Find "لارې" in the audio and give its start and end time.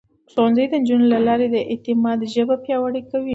1.27-1.47